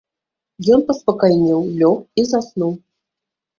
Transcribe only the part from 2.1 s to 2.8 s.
і заснуў.